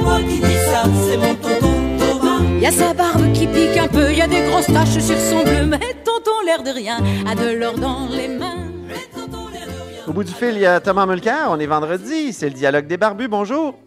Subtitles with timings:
[0.00, 2.58] pas moi qui dis ça, c'est mon tonton Thomas.
[2.60, 5.42] Y a sa barbe qui pique un peu, y a des grosses taches sur son
[5.42, 8.70] bleu, mais tonton l'air de rien a de l'or dans les mains.
[8.86, 10.04] Mais tonton l'air de rien.
[10.08, 11.48] Au bout du fil, il y a Thomas Mulcair.
[11.50, 12.32] On est vendredi.
[12.32, 13.28] C'est le dialogue des barbus.
[13.28, 13.78] Bonjour.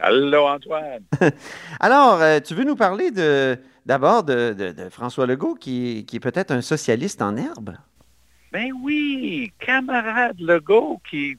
[0.00, 1.02] Allô, Antoine.
[1.80, 6.16] Alors, euh, tu veux nous parler de d'abord de, de- de François Legault, qui, qui
[6.16, 7.74] est peut-être un socialiste en herbe?
[8.52, 11.36] Ben oui, camarade Legault qui,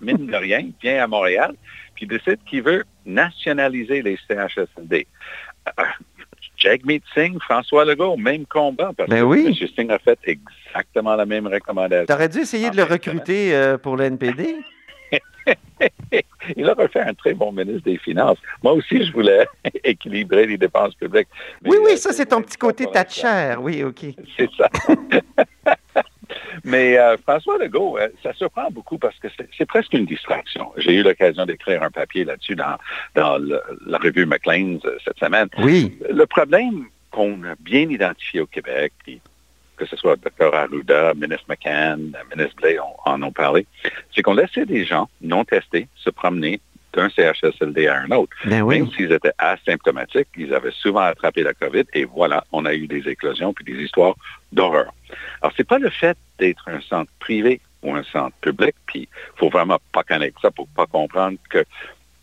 [0.00, 1.54] mine de rien, vient à Montréal,
[1.96, 5.06] puis décide qu'il veut nationaliser les CHSLD.
[5.78, 5.82] Euh,
[6.56, 9.46] Jagmeet Singh, François Legault, même combat, parce Ben que oui.
[9.60, 9.68] M.
[9.76, 12.06] Singh a fait exactement la même recommandation.
[12.06, 14.56] T'aurais dû essayer de le recruter euh, pour le NPD?
[16.56, 18.38] Il aurait fait un très bon ministre des Finances.
[18.62, 19.46] Moi aussi, je voulais
[19.84, 21.28] équilibrer les dépenses publiques.
[21.64, 23.28] Oui, oui, euh, ça, c'est ton petit côté pour l'instant.
[23.28, 23.56] Thatcher.
[23.60, 24.06] Oui, OK.
[24.36, 24.68] C'est ça.
[26.66, 30.72] Mais euh, François Legault, euh, ça surprend beaucoup parce que c'est presque une distraction.
[30.76, 32.76] J'ai eu l'occasion d'écrire un papier là-dessus dans,
[33.14, 35.48] dans le- la revue McLean's euh, cette semaine.
[35.58, 35.96] Oui.
[36.10, 39.20] Le problème qu'on a bien identifié au Québec, puis
[39.76, 43.66] que ce soit Dr Arruda, ministre McCann, ministre Blais en, en ont parlé,
[44.14, 46.60] c'est qu'on laissait des gens non testés se promener
[46.96, 48.34] d'un CHSLD à un autre.
[48.44, 48.80] Ben oui.
[48.80, 52.86] Même s'ils étaient asymptomatiques, ils avaient souvent attrapé la COVID et voilà, on a eu
[52.88, 54.16] des éclosions puis des histoires
[54.52, 54.92] d'horreur.
[55.40, 59.38] Alors, c'est pas le fait d'être un centre privé ou un centre public, puis il
[59.38, 61.64] faut vraiment pas connaître ça pour pas comprendre que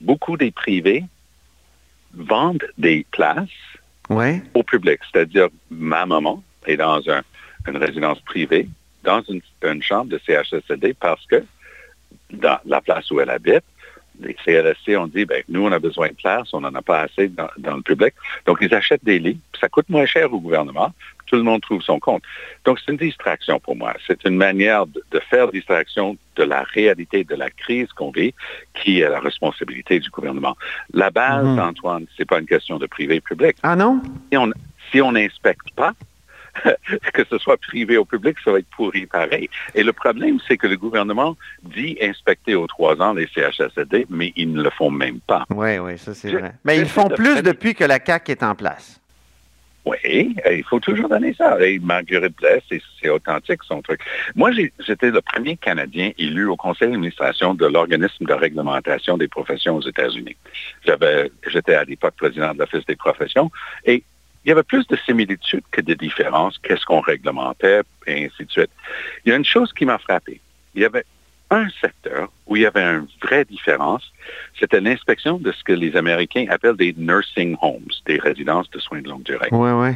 [0.02, 1.04] beaucoup des privés
[2.14, 3.48] vendent des places
[4.54, 5.00] au public.
[5.12, 7.24] C'est-à-dire, ma maman est dans un-
[7.68, 8.68] une résidence privée,
[9.04, 11.44] dans une, une chambre de CHSLD parce que
[12.32, 13.64] dans la place où elle habite,
[14.20, 17.02] les CLSC ont dit, ben, nous, on a besoin de place, on n'en a pas
[17.02, 18.14] assez dans, dans le public.
[18.46, 20.92] Donc, ils achètent des lits, ça coûte moins cher au gouvernement,
[21.26, 22.22] tout le monde trouve son compte.
[22.66, 23.94] Donc, c'est une distraction pour moi.
[24.06, 28.34] C'est une manière de, de faire distraction de la réalité de la crise qu'on vit,
[28.76, 30.56] qui est la responsabilité du gouvernement.
[30.94, 31.60] La base, Mhm.
[31.60, 34.02] Antoine, c'est pas une question de privé-public Ah non?
[34.32, 34.52] si on
[34.92, 35.94] si on n'inspecte pas,
[37.14, 39.50] que ce soit privé ou public, ça va être pourri pareil.
[39.76, 44.34] Et le problème, c'est que le gouvernement dit inspecter aux trois ans les CHSLD, mais
[44.36, 45.46] ils ne le font même pas.
[45.50, 46.54] Oui, oui, ça c'est vrai.
[46.64, 49.00] Mais ils font plus depuis que la CAQ est en place.
[49.86, 51.60] Oui, il faut toujours donner ça.
[51.62, 54.00] Et Marguerite Blais, c'est authentique son truc.
[54.34, 59.76] Moi, j'étais le premier Canadien élu au conseil d'administration de l'organisme de réglementation des professions
[59.76, 60.38] aux États-Unis.
[61.48, 63.52] J'étais à l'époque président de l'Office des professions
[63.86, 64.04] et
[64.46, 66.58] il y avait plus de similitudes que de différences.
[66.60, 68.72] Qu'est-ce qu'on réglementait et ainsi de suite.
[69.26, 70.42] Il y a une chose qui m'a frappé.
[70.76, 71.06] Il y avait
[71.50, 74.12] un secteur où il y avait une vraie différence,
[74.60, 79.02] c'était l'inspection de ce que les Américains appellent des nursing homes, des résidences de soins
[79.02, 79.50] de longue durée.
[79.52, 79.92] Oui, oui.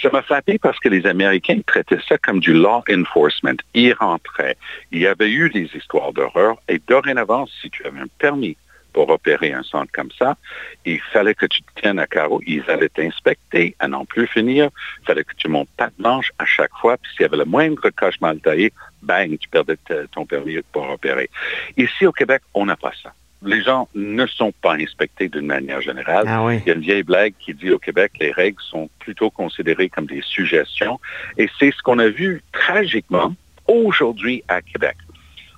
[0.00, 3.56] Ça m'a frappé parce que les Américains traitaient ça comme du law enforcement.
[3.74, 4.56] Ils rentraient.
[4.90, 8.56] Il y avait eu des histoires d'horreur et dorénavant, si tu avais un permis
[8.92, 10.36] pour opérer un centre comme ça,
[10.84, 12.40] il fallait que tu te tiennes à carreau.
[12.46, 14.70] Ils allaient t'inspecter à n'en plus finir.
[15.02, 16.96] Il fallait que tu montes patte blanche à chaque fois.
[16.96, 19.76] Puis s'il y avait le moindre coche mal taillé, bang, tu perdais
[20.12, 21.30] ton permis pour opérer.
[21.76, 23.12] Ici au Québec, on n'a pas ça.
[23.42, 26.24] Les gens ne sont pas inspectés d'une manière générale.
[26.28, 26.58] Ah oui.
[26.58, 29.88] Il y a une vieille blague qui dit au Québec, les règles sont plutôt considérées
[29.88, 31.00] comme des suggestions.
[31.38, 33.34] Et c'est ce qu'on a vu tragiquement
[33.66, 34.96] aujourd'hui à Québec.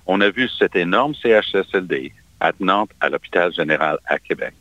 [0.05, 4.53] On a vu cet énorme CHSLD attenante à l'hôpital général à Québec.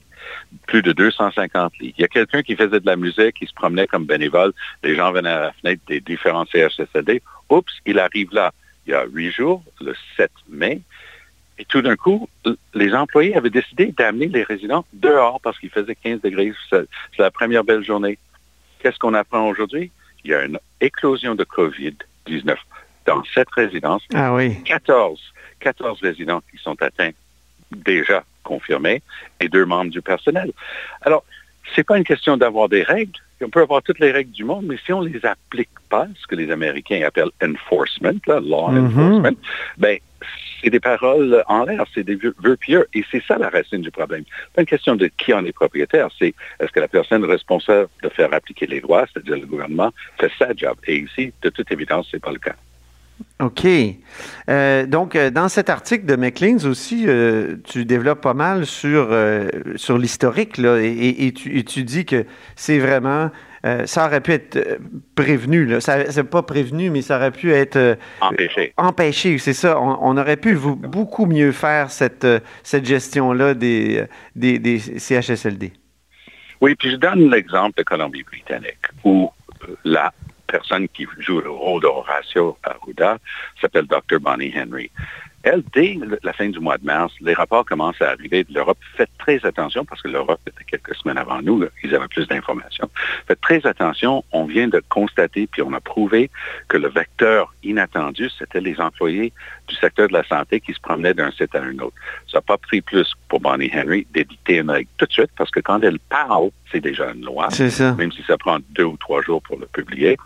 [0.67, 1.95] Plus de 250 lits.
[1.99, 4.53] Il y a quelqu'un qui faisait de la musique, qui se promenait comme bénévole.
[4.83, 7.23] Les gens venaient à la fenêtre des différents CHSLD.
[7.51, 8.53] Oups, il arrive là.
[8.87, 10.81] Il y a huit jours, le 7 mai,
[11.59, 12.29] et tout d'un coup,
[12.75, 16.53] les employés avaient décidé d'amener les résidents dehors parce qu'il faisait 15 degrés.
[16.71, 18.19] C'est c'est la première belle journée.
[18.81, 19.93] Qu'est-ce qu'on apprend aujourd'hui?
[20.25, 22.57] Il y a une éclosion de COVID-19
[23.07, 24.03] dans cette résidence.
[24.15, 24.61] Ah oui.
[24.65, 25.21] 14,
[25.61, 27.11] 14 résidents qui sont atteints
[27.77, 29.03] déjà confirmés
[29.41, 30.53] et deux membres du personnel.
[31.03, 31.25] Alors,
[31.75, 33.13] c'est pas une question d'avoir des règles.
[33.45, 36.27] On peut avoir toutes les règles du monde, mais si on les applique pas, ce
[36.29, 38.87] que les Américains appellent enforcement, là, law Mhm.
[38.87, 39.39] enforcement,
[39.79, 39.99] ben,
[40.63, 43.81] c'est des paroles en l'air, c'est des vœux vœux pieux, et c'est ça la racine
[43.83, 44.23] du problème.
[44.55, 48.09] Pas une question de qui en est propriétaire, c'est est-ce que la personne responsable de
[48.11, 50.77] faire appliquer les lois, c'est-à-dire le gouvernement, fait sa job.
[50.87, 52.55] Et ici, de toute évidence, c'est pas le cas.
[53.41, 53.67] OK.
[54.49, 59.09] Euh, donc, euh, dans cet article de McLean's aussi, euh, tu développes pas mal sur,
[59.11, 62.25] euh, sur l'historique, là, et, et- et tu, et tu dis que
[62.57, 63.31] c'est vraiment.
[63.85, 64.59] ça aurait pu être
[65.15, 65.81] prévenu, là.
[65.81, 68.73] Ça, c'est pas prévenu, mais ça aurait pu être Empêché.
[68.77, 69.81] empêché, c'est ça.
[69.81, 72.27] On, on aurait pu vous- beaucoup mieux faire cette,
[72.65, 74.05] cette gestion-là des,
[74.35, 75.73] des, des CHSLD.
[76.61, 79.31] Oui, puis je donne l'exemple de Colombie-Britannique, où
[79.85, 80.13] la
[80.53, 83.19] personne qui joue le rôle d'Horacio Arruda
[83.61, 84.21] s'appelle Dr.
[84.21, 84.91] Bonnie Henry.
[85.43, 88.79] Elle, dès la fin du mois de mars, les rapports commencent à arriver de l'Europe.
[88.97, 92.27] Faites très attention, parce que l'Europe était quelques semaines avant nous, là, ils avaient plus
[92.27, 92.89] d'informations.
[93.27, 96.31] Faites très attention, on vient de constater, puis on a prouvé
[96.69, 99.33] que le vecteur inattendu, c'était les employés
[99.69, 101.97] du secteur de la santé qui se promenaient d'un site à un autre.
[102.31, 105.51] Ça n'a pas pris plus pour Bonnie Henry d'éditer une règle tout de suite, parce
[105.51, 107.49] que quand elle parle, c'est déjà une loi,
[107.99, 110.17] même si ça prend deux ou trois jours pour le publier.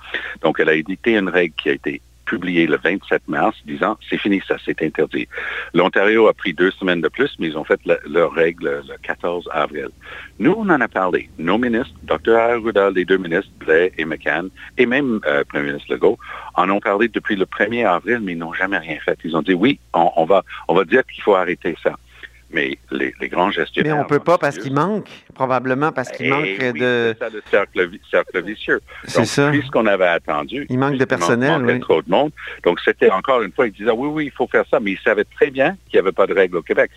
[0.43, 4.19] Donc, elle a édité une règle qui a été publié le 27 mars disant c'est
[4.19, 5.27] fini, ça c'est interdit.
[5.73, 9.49] L'Ontario a pris deux semaines de plus, mais ils ont fait leur règle le 14
[9.53, 9.89] avril.
[10.39, 11.31] Nous, on en a parlé.
[11.39, 12.37] Nos ministres, Dr.
[12.37, 16.19] Arruda, les deux ministres, Blais et McCann, et même euh, Premier ministre Legault,
[16.55, 19.19] en ont parlé depuis le 1er avril, mais ils n'ont jamais rien fait.
[19.25, 21.97] Ils ont dit oui, on va, on va dire qu'il faut arrêter ça.
[22.51, 23.95] Mais les, les, grands gestionnaires...
[23.95, 27.15] Mais on ne peut pas parce qu'il manque, probablement parce qu'il manque Eh oui, de...
[27.19, 28.81] C'est ça le cercle, cercle vicieux.
[29.05, 29.51] C'est ça.
[29.51, 30.67] puisqu'on avait attendu...
[30.71, 31.81] Il manque de personnel, il oui.
[31.81, 32.31] trop de monde.
[32.65, 35.01] Donc, c'était encore une fois, ils disaient, oui, oui, il faut faire ça, mais ils
[35.01, 36.91] savaient très bien qu'il n'y avait pas de règles au Québec.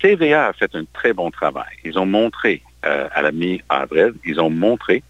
[0.00, 1.72] TVA a fait un très bon travail.
[1.84, 5.02] Ils ont montré, euh, à la mi-avril, ils ont montré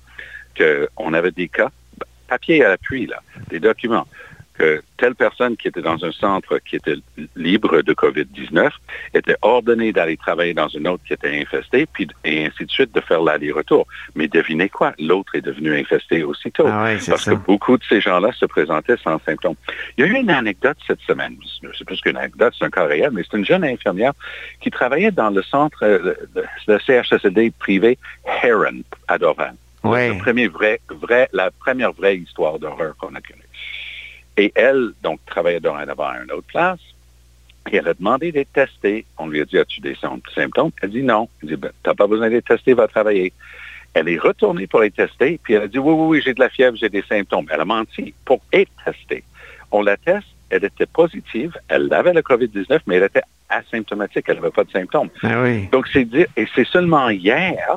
[0.56, 1.70] qu'on avait des cas,
[2.28, 4.06] papier à l'appui, là, des documents,
[4.58, 6.96] que telle personne qui était dans un centre qui était
[7.36, 8.70] libre de COVID-19
[9.14, 12.94] était ordonnée d'aller travailler dans une autre qui était infestée, puis et ainsi de suite,
[12.94, 13.86] de faire l'aller-retour.
[14.14, 14.92] Mais devinez quoi?
[14.98, 16.66] L'autre est devenu infesté aussitôt.
[16.66, 17.30] Ah ouais, parce ça.
[17.32, 19.54] que beaucoup de ces gens-là se présentaient sans symptômes.
[19.96, 21.36] Il y a eu une anecdote cette semaine.
[21.76, 24.12] C'est plus qu'une anecdote, c'est un cas réel, mais c'est une jeune infirmière
[24.60, 26.14] qui travaillait dans le centre, euh,
[26.66, 27.98] le CHSLD privé
[28.42, 29.54] Heron à Dorval.
[29.84, 30.08] Ouais.
[30.08, 33.47] Le premier vrai, vrai, la première vraie histoire d'horreur qu'on a connue.
[34.38, 36.78] Et elle, donc, travaillait dorénavant à une autre place.
[37.70, 39.04] Et elle a demandé d'être testée.
[39.18, 39.96] On lui a dit, as-tu des
[40.34, 40.70] symptômes?
[40.80, 41.28] Elle dit non.
[41.42, 43.32] Elle dit, ben, t'as pas besoin d'être testée, va travailler.
[43.94, 46.40] Elle est retournée pour être testée, puis elle a dit, oui, oui, oui, j'ai de
[46.40, 47.46] la fièvre, j'ai des symptômes.
[47.50, 49.24] Elle a menti pour être testée.
[49.72, 54.36] On la teste, elle était positive, elle avait le COVID-19, mais elle était asymptomatique, elle
[54.36, 55.10] n'avait pas de symptômes.
[55.22, 55.68] Ah oui.
[55.72, 57.76] Donc, c'est dire, et c'est seulement hier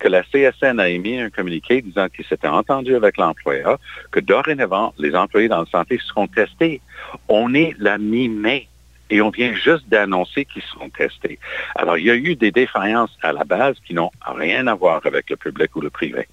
[0.00, 3.78] que la CSN a émis un communiqué disant qu'il s'était entendu avec l'employeur,
[4.10, 6.80] que dorénavant, les employés dans la santé seront testés.
[7.28, 8.66] On est la mi-mai
[9.10, 11.38] et on vient juste d'annoncer qu'ils seront testés.
[11.74, 15.02] Alors, il y a eu des défaillances à la base qui n'ont rien à voir
[15.04, 16.26] avec le public ou le privé.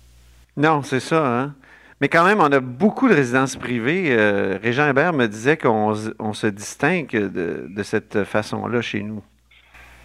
[0.55, 1.53] Non, c'est ça, hein?
[1.99, 4.05] Mais quand même, on a beaucoup de résidences privées.
[4.11, 9.23] Euh, Régent Hébert me disait qu'on on se distingue de, de cette façon-là chez nous.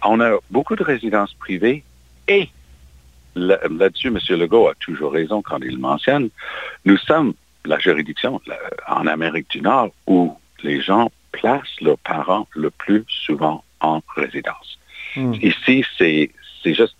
[0.03, 1.83] On a beaucoup de résidences privées
[2.27, 2.49] et
[3.35, 4.19] là-dessus, M.
[4.29, 6.29] Legault a toujours raison quand il mentionne.
[6.85, 7.33] Nous sommes
[7.65, 8.57] la juridiction la,
[8.87, 14.79] en Amérique du Nord où les gens placent leurs parents le plus souvent en résidence.
[15.15, 15.33] Mm.
[15.41, 16.31] Ici, c'est
[16.65, 16.95] juste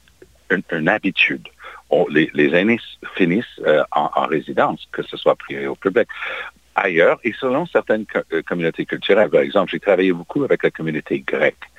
[0.49, 1.47] une, une habitude.
[1.89, 2.79] On, les, les, aînés
[3.15, 6.07] finissent euh, en, en, résidence, que ce soit privé ou public.
[6.75, 11.19] Ailleurs, et selon certaines co communautés culturelles, par exemple, j'ai travaillé beaucoup avec la communauté
[11.19, 11.69] grecque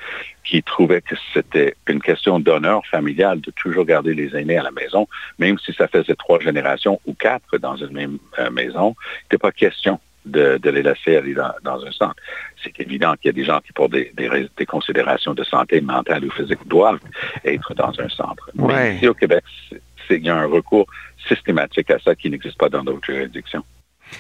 [0.45, 4.71] qui trouvait que c'était une question d'honneur familial de toujours garder les aînés à la
[4.71, 5.09] maison,
[5.39, 8.95] même si ça faisait trois générations ou quatre dans une même euh, maison.
[8.99, 12.17] Il n'était pas question de, de, les laisser aller dans, dans un centre.
[12.63, 15.81] C'est évident qu'il y a des gens qui, pour des, des, des, considérations de santé
[15.81, 17.01] mentale ou physique, doivent
[17.45, 18.51] être dans un centre.
[18.57, 18.75] Ouais.
[18.75, 19.45] Mais ici au Québec,
[20.11, 20.87] il y a un recours
[21.29, 23.65] systématique à ça qui n'existe pas dans d'autres juridictions.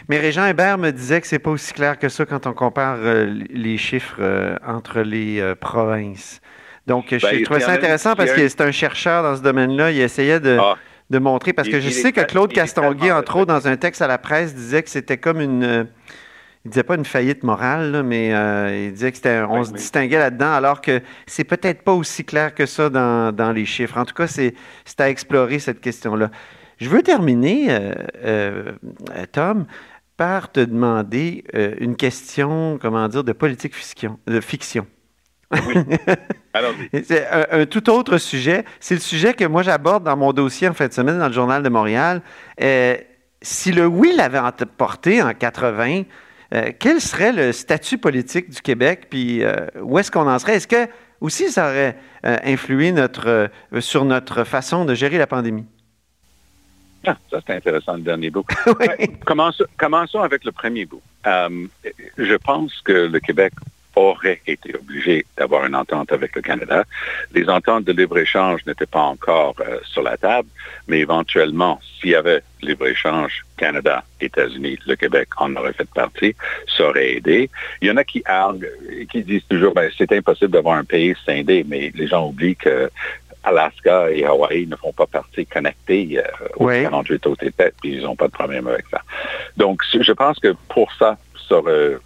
[0.08, 2.96] Mais Régent Hébert me disait que c'est pas aussi clair que ça quand on compare
[3.00, 6.40] euh, les chiffres euh, entre les euh, provinces.
[6.86, 9.90] Donc, ben, je trouvais ça intéressant parce que c'est un chercheur dans ce domaine-là.
[9.90, 10.76] Il essayait de, ah,
[11.08, 14.06] de montrer, parce que je sais que Claude Castonguay, entre autres, dans un texte à
[14.06, 15.86] la presse, disait que c'était comme une...
[16.66, 18.28] il disait pas une faillite morale, là, mais
[18.86, 19.78] il disait que c'était, on oui, se oui.
[19.78, 23.96] distinguait là-dedans, alors que c'est peut-être pas aussi clair que ça dans, dans les chiffres.
[23.96, 24.54] En tout cas, c'est
[24.98, 26.30] à explorer cette question-là.
[26.78, 27.92] Je veux terminer, euh,
[28.24, 28.72] euh,
[29.32, 29.66] Tom,
[30.16, 34.18] par te demander euh, une question, comment dire, de politique fiction.
[34.26, 34.86] De fiction.
[35.52, 35.74] Oui.
[37.04, 38.64] c'est un, un, tout autre sujet.
[38.80, 41.32] C'est le sujet que moi j'aborde dans mon dossier en fin de semaine dans le
[41.32, 42.22] Journal de Montréal.
[43.42, 46.02] si le oui l'avait emporté en 80,
[46.78, 49.06] quel serait le statut politique du Québec?
[49.10, 49.42] Puis
[49.80, 50.56] où est-ce qu'on en serait?
[50.56, 50.88] Est-ce que
[51.20, 55.66] aussi ça aurait influé notre, sur notre façon de gérer la pandémie?
[57.06, 58.46] Ah, ça, c'est intéressant, le dernier bout.
[59.24, 61.02] commençons, commençons, avec le premier bout.
[61.26, 61.66] Euh,
[62.18, 63.52] je pense que le Québec
[63.96, 66.84] aurait été obligé d'avoir une entente avec le Canada.
[67.32, 70.48] Les ententes de libre-échange n'étaient pas encore euh, sur la table,
[70.88, 76.34] mais éventuellement, s'il y avait libre-échange Canada, États-Unis, le Québec en aurait fait partie,
[76.76, 77.50] ça aurait aidé.
[77.82, 78.66] Il y en a qui arguent,
[79.10, 82.90] qui disent toujours, ben, c'est impossible d'avoir un pays scindé, mais les gens oublient que
[83.44, 86.22] Alaska et Hawaï ne font pas partie connectée euh,
[86.56, 86.82] aux oui.
[86.82, 89.00] 48 autres États, puis ils n'ont pas de problème avec ça.
[89.56, 91.16] Donc, je pense que pour ça,
[91.48, 91.96] ça aurait,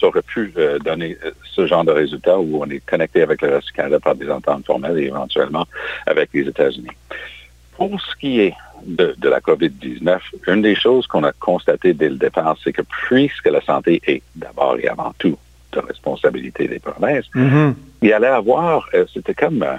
[0.00, 3.42] ça aurait pu euh, donner euh, ce genre de résultat où on est connecté avec
[3.42, 5.66] le reste du Canada par des ententes formelles et éventuellement
[6.06, 6.96] avec les États-Unis.
[7.76, 12.08] Pour ce qui est de, de la COVID-19, une des choses qu'on a constatées dès
[12.08, 15.36] le départ, c'est que puisque la santé est d'abord et avant tout
[15.72, 17.74] de responsabilité des provinces, Mhm.
[18.02, 19.76] il allait avoir, euh, c'était comme euh,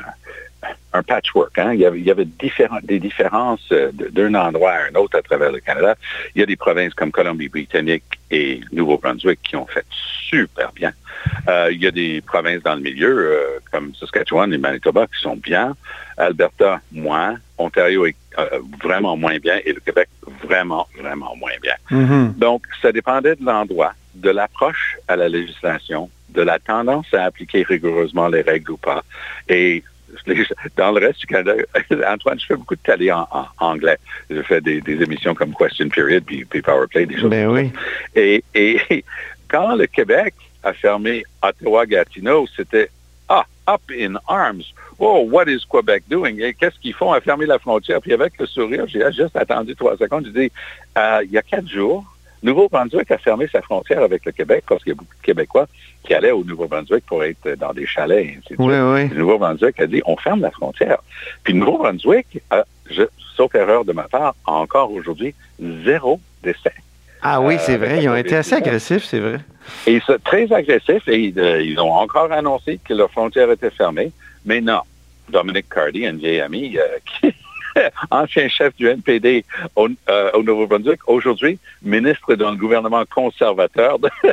[0.93, 1.57] un patchwork.
[1.57, 1.73] Hein?
[1.73, 5.17] Il y avait, il y avait différents- des différences euh, d'un endroit à un autre
[5.17, 5.95] à travers le Canada.
[6.35, 9.85] Il y a des provinces comme Colombie-Britannique et Nouveau-Brunswick qui ont fait
[10.29, 10.93] super bien.
[11.47, 15.19] Euh, il y a des provinces dans le milieu euh, comme Saskatchewan et Manitoba qui
[15.21, 15.75] sont bien.
[16.17, 17.35] Alberta, moins.
[17.57, 20.09] Ontario est euh, vraiment moins bien et le Québec,
[20.43, 21.75] vraiment, vraiment moins bien.
[21.89, 22.33] Mhm.
[22.37, 27.63] Donc, ça dépendait de l'endroit, de l'approche à la législation, de la tendance à appliquer
[27.63, 29.03] rigoureusement les règles ou pas.
[29.49, 29.83] Et
[30.75, 31.53] dans le reste du Canada,
[32.07, 33.97] Antoine, je fais beaucoup de télé en, en anglais.
[34.29, 37.47] Je fais des, des émissions comme Question Period, puis, puis Power Play, des choses Ben
[37.47, 37.71] oui.
[38.15, 39.03] Et, et
[39.47, 40.33] quand le Québec
[40.63, 42.89] a fermé Ottawa-Gatineau, c'était
[43.29, 44.63] ah, up in arms.
[44.99, 46.39] Oh, what is Quebec doing?
[46.39, 48.01] Et qu'est-ce qu'ils font à fermer la frontière?
[48.01, 50.25] Puis avec le sourire, j'ai juste attendu trois secondes.
[50.25, 50.51] J'ai dit,
[50.97, 52.03] euh, il y a quatre jours,
[52.43, 55.67] Nouveau-Brunswick a fermé sa frontière avec le Québec parce qu'il y a beaucoup de Québécois
[56.03, 59.09] qui allaient au Nouveau-Brunswick pour être dans des chalets et ainsi de Oui.
[59.09, 60.97] Le Nouveau-Brunswick a dit, on ferme la frontière.
[61.43, 63.03] Puis le Nouveau-Brunswick, a, je-
[63.35, 65.33] sauf erreur de ma part, a encore aujourd'hui
[65.83, 66.73] zéro décès.
[67.21, 68.03] Ah oui, Euh, c'est vrai.
[68.03, 68.57] Ils ont été assez COVID-19.
[68.67, 69.39] agressifs, c'est vrai.
[69.87, 73.71] Et ils sont très agressifs et euh, ils ont encore annoncé que leur frontière était
[73.71, 74.11] fermée.
[74.45, 74.81] Mais non,
[75.29, 76.81] Dominic Cardy, un vieil ami, euh,
[77.21, 77.33] qui
[78.11, 83.99] ancien chef du NPD au, euh, au Nouveau-Brunswick, aujourd'hui ministre d'un gouvernement conservateur.
[83.99, 84.09] De...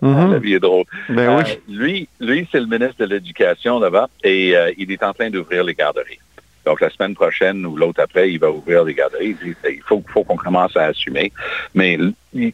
[0.00, 0.32] Mhm.
[0.32, 0.84] La vie est drôle.
[1.08, 5.12] Ben Euh, lui, lui c'est le ministre de l'Éducation là-bas et euh, il est en
[5.12, 6.20] train d'ouvrir les garderies.
[6.64, 9.34] Donc, la semaine prochaine ou l'autre après, il va ouvrir les garderies.
[9.68, 11.32] Il faut, faut qu'on commence à assumer.
[11.74, 11.98] Mais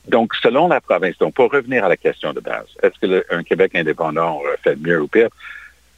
[0.08, 3.25] donc, selon la province, donc pour revenir à la question de base, est-ce que le-
[3.30, 5.28] un Québec indépendant aurait fait mieux ou pire?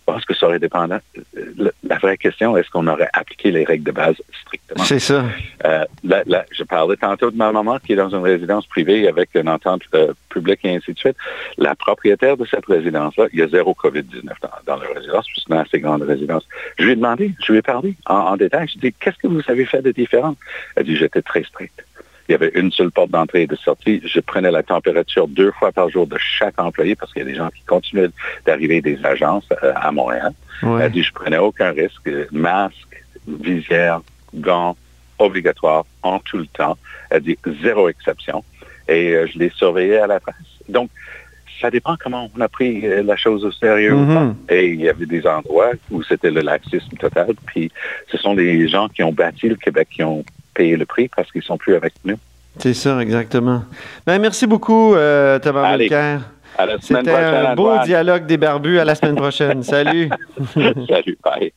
[0.07, 0.99] Pense que ça aurait dépendant.
[1.35, 4.83] Le- La vraie question, est-ce qu'on aurait appliqué les règles de base strictement?
[4.85, 5.25] C'est ça.
[5.65, 9.07] Euh, là, là, je parlais tantôt de ma maman qui est dans une résidence privée
[9.09, 11.17] avec une entente euh, publique et ainsi de suite.
[11.59, 15.43] La propriétaire de cette résidence-là, il y a zéro COVID-19 dans, dans la résidence, puis
[15.47, 16.47] c'est une assez grande résidence.
[16.79, 18.67] Je lui ai demandé, je lui ai parlé en, en détail.
[18.69, 20.35] Je lui ai dit, qu'est-ce que vous avez fait de différent?
[20.77, 21.85] Elle a dit, j'étais très stricte.
[22.31, 24.01] Il y avait une seule porte d'entrée et de sortie.
[24.05, 27.29] Je prenais la température deux fois par jour de chaque employé parce qu'il y a
[27.29, 28.11] des gens qui continuaient
[28.47, 30.33] d'arriver des agences euh, à Montréal.
[30.63, 32.09] Elle dit, je prenais aucun risque.
[32.31, 34.01] Masque, visière,
[34.33, 34.77] gants,
[35.19, 36.79] obligatoire en tout le temps.
[37.11, 38.45] Elle dit, zéro exception.
[38.89, 40.37] Et euh, je les surveillais à la trace.
[40.69, 40.89] Donc,
[41.61, 44.25] ça dépend comment on a pris euh, la chose au sérieux ou pas.
[44.27, 44.37] Mhm.
[44.51, 47.35] Et il y avait des endroits où c'était le laxisme total.
[47.47, 47.73] Puis,
[48.07, 51.31] ce sont les gens qui ont bâti le Québec qui ont payé le prix parce
[51.31, 52.17] qu'ils sont plus avec nous.
[52.59, 53.65] C'est ça, exactement.
[54.07, 55.77] Ben, merci beaucoup, euh, Thomas
[56.81, 58.79] C'était un beau dialogue des barbus.
[58.79, 59.63] À la semaine prochaine.
[59.63, 60.11] Salut.
[60.89, 61.53] Salut, bye.